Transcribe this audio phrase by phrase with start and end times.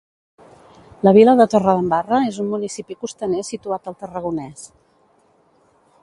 [1.07, 4.65] La vila de Torredembarra és un municipi costaner situat al Tarragonès.